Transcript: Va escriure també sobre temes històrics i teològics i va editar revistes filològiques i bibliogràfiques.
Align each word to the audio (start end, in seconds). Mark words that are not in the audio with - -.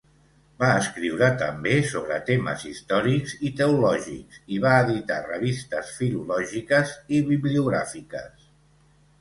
Va 0.61 0.67
escriure 0.83 1.27
també 1.41 1.73
sobre 1.91 2.17
temes 2.29 2.63
històrics 2.71 3.35
i 3.49 3.53
teològics 3.59 4.41
i 4.55 4.57
va 4.65 4.73
editar 4.87 5.21
revistes 5.29 5.95
filològiques 6.01 6.97
i 7.19 7.21
bibliogràfiques. 7.33 8.51